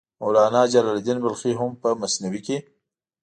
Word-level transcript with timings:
مولانا 0.21 0.61
جلال 0.73 0.95
الدین 0.97 1.17
بلخي 1.23 1.51
هم 1.59 1.71
په 1.81 1.89
مثنوي 2.01 2.41
کې. 2.47 2.57